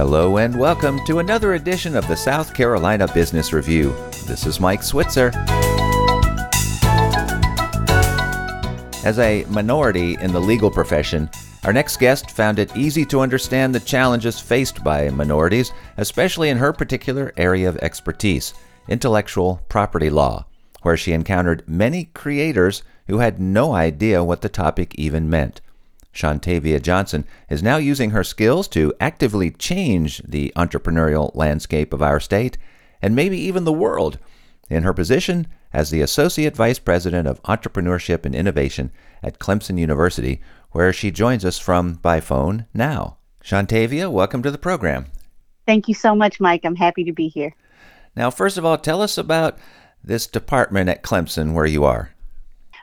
[0.00, 3.94] Hello and welcome to another edition of the South Carolina Business Review.
[4.26, 5.30] This is Mike Switzer.
[9.04, 11.28] As a minority in the legal profession,
[11.64, 16.56] our next guest found it easy to understand the challenges faced by minorities, especially in
[16.56, 18.54] her particular area of expertise,
[18.88, 20.46] intellectual property law,
[20.80, 25.60] where she encountered many creators who had no idea what the topic even meant.
[26.12, 32.20] Shontavia Johnson is now using her skills to actively change the entrepreneurial landscape of our
[32.20, 32.58] state
[33.00, 34.18] and maybe even the world
[34.68, 38.90] in her position as the Associate Vice President of Entrepreneurship and Innovation
[39.22, 40.40] at Clemson University,
[40.72, 43.16] where she joins us from by phone now.
[43.42, 45.06] Shontavia, welcome to the program.
[45.66, 46.64] Thank you so much, Mike.
[46.64, 47.54] I'm happy to be here.
[48.16, 49.58] Now, first of all, tell us about
[50.02, 52.10] this department at Clemson where you are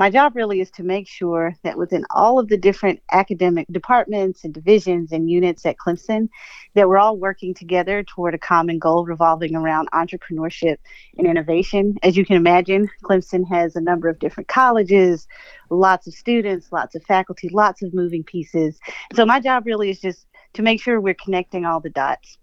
[0.00, 4.44] my job really is to make sure that within all of the different academic departments
[4.44, 6.30] and divisions and units at Clemson,
[6.72, 10.78] that we're all working together toward a common goal revolving around entrepreneurship
[11.18, 11.96] and innovation.
[12.02, 15.28] As you can imagine, Clemson has a number of different colleges,
[15.68, 18.80] lots of students, lots of faculty, lots of moving pieces.
[19.14, 22.38] So my job really is just to make sure we're connecting all the dots.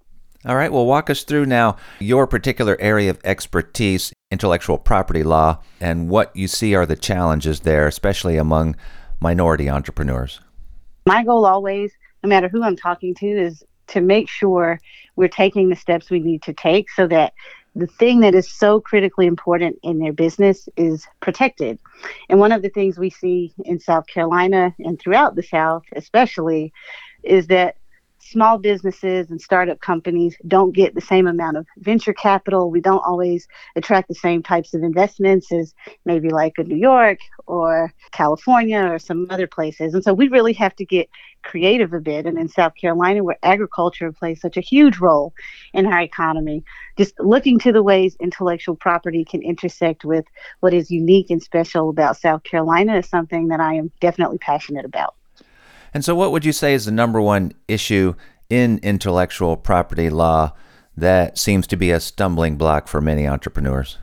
[0.45, 5.59] All right, well, walk us through now your particular area of expertise, intellectual property law,
[5.79, 8.75] and what you see are the challenges there, especially among
[9.19, 10.41] minority entrepreneurs.
[11.05, 14.79] My goal always, no matter who I'm talking to, is to make sure
[15.15, 17.33] we're taking the steps we need to take so that
[17.73, 21.79] the thing that is so critically important in their business is protected.
[22.27, 26.73] And one of the things we see in South Carolina and throughout the South, especially,
[27.23, 27.76] is that
[28.29, 32.69] small businesses and startup companies don't get the same amount of venture capital.
[32.69, 35.73] We don't always attract the same types of investments as
[36.05, 39.93] maybe like a New York or California or some other places.
[39.93, 41.09] And so we really have to get
[41.43, 42.25] creative a bit.
[42.25, 45.33] And in South Carolina, where agriculture plays such a huge role
[45.73, 46.63] in our economy,
[46.97, 50.25] just looking to the ways intellectual property can intersect with
[50.59, 54.85] what is unique and special about South Carolina is something that I am definitely passionate
[54.85, 55.16] about.
[55.93, 58.13] And so, what would you say is the number one issue
[58.49, 60.53] in intellectual property law
[60.95, 63.97] that seems to be a stumbling block for many entrepreneurs?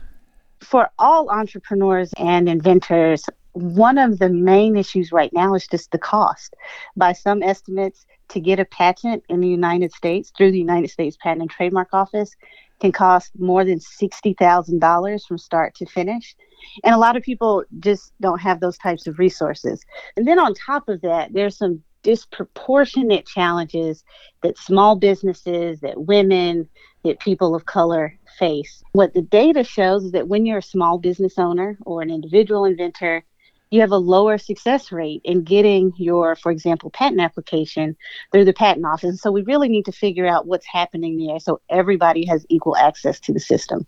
[0.61, 5.97] For all entrepreneurs and inventors, one of the main issues right now is just the
[5.97, 6.55] cost.
[6.95, 11.17] By some estimates, to get a patent in the United States through the United States
[11.21, 12.31] Patent and Trademark Office
[12.79, 16.35] can cost more than $60,000 from start to finish.
[16.83, 19.83] And a lot of people just don't have those types of resources.
[20.17, 24.03] And then on top of that, there's some disproportionate challenges
[24.43, 26.69] that small businesses, that women,
[27.03, 28.83] that people of color face.
[28.91, 32.65] What the data shows is that when you're a small business owner or an individual
[32.65, 33.23] inventor,
[33.71, 37.95] you have a lower success rate in getting your, for example, patent application
[38.31, 39.21] through the patent office.
[39.21, 43.19] So we really need to figure out what's happening there so everybody has equal access
[43.21, 43.85] to the system.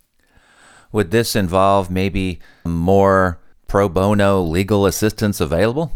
[0.91, 5.91] Would this involve maybe more pro bono legal assistance available?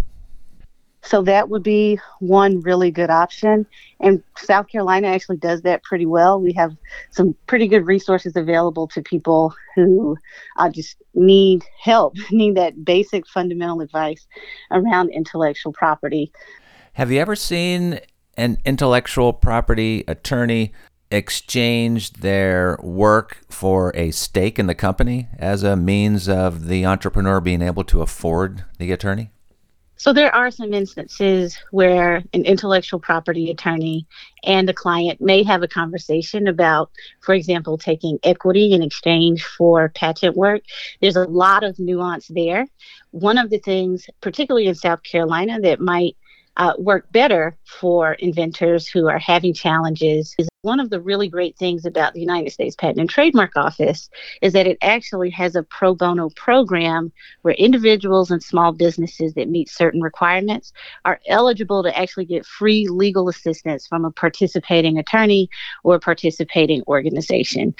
[1.04, 3.66] So that would be one really good option.
[4.00, 6.40] And South Carolina actually does that pretty well.
[6.40, 6.76] We have
[7.10, 10.16] some pretty good resources available to people who
[10.58, 14.28] uh, just need help, need that basic fundamental advice
[14.70, 16.32] around intellectual property.
[16.94, 18.00] Have you ever seen
[18.38, 20.72] an intellectual property attorney
[21.10, 27.42] exchange their work for a stake in the company as a means of the entrepreneur
[27.42, 29.32] being able to afford the attorney?
[30.02, 34.08] So there are some instances where an intellectual property attorney
[34.44, 36.90] and a client may have a conversation about,
[37.20, 40.64] for example, taking equity in exchange for patent work.
[41.02, 42.66] There's a lot of nuance there.
[43.12, 46.18] One of the things, particularly in South Carolina, that might
[46.58, 51.58] uh, work better for inventors who are having challenges is one of the really great
[51.58, 54.10] things about the United States Patent and Trademark Office
[54.44, 59.50] is that it actually has a pro bono program where individuals and small businesses that
[59.50, 60.72] meet certain requirements
[61.04, 65.50] are eligible to actually get free legal assistance from a participating attorney
[65.84, 67.74] or participating organization.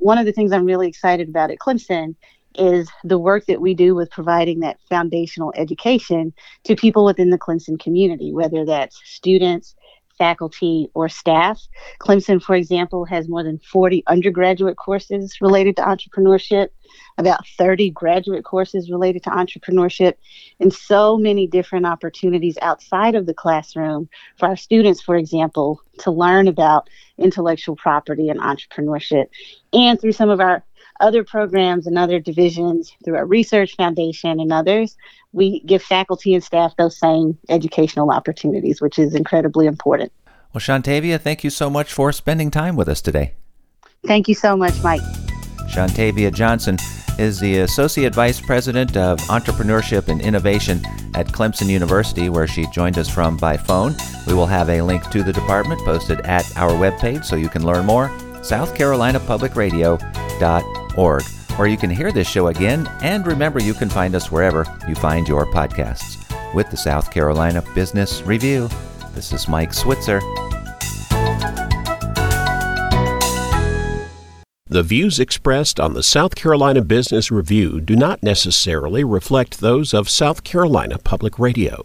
[0.00, 2.16] One of the things I'm really excited about at Clemson
[2.58, 6.32] is the work that we do with providing that foundational education
[6.64, 9.76] to people within the Clemson community, whether that's students,
[10.18, 11.60] faculty, or staff.
[12.00, 16.68] Clemson, for example, has more than 40 undergraduate courses related to entrepreneurship,
[17.18, 20.14] about 30 graduate courses related to entrepreneurship,
[20.60, 24.08] and so many different opportunities outside of the classroom
[24.38, 26.88] for our students, for example, to learn about
[27.18, 29.26] intellectual property and entrepreneurship.
[29.72, 30.64] And through some of our
[31.00, 34.96] other programs and other divisions through our research foundation and others,
[35.32, 40.12] we give faculty and staff those same educational opportunities, which is incredibly important.
[40.52, 43.34] Well, Shontavia, thank you so much for spending time with us today.
[44.06, 45.02] Thank you so much, Mike.
[45.68, 46.78] Shontavia Johnson
[47.18, 50.82] is the Associate Vice President of Entrepreneurship and Innovation
[51.14, 53.94] at Clemson University, where she joined us from by phone.
[54.26, 57.64] We will have a link to the department posted at our webpage so you can
[57.66, 58.10] learn more,
[60.96, 61.22] southcarolinapublicradio.org,
[61.58, 62.88] where you can hear this show again.
[63.02, 66.22] And remember, you can find us wherever you find your podcasts.
[66.54, 68.68] With the South Carolina Business Review,
[69.14, 70.20] this is Mike Switzer.
[74.68, 80.10] The views expressed on the South Carolina Business Review do not necessarily reflect those of
[80.10, 81.84] South Carolina Public Radio.